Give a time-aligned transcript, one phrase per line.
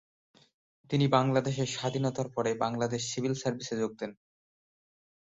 [0.89, 4.11] তিনি বাংলাদেশের স্বাধীনতার পরে বাংলাদেশ সিভিল সার্ভিসে যোগ দেন।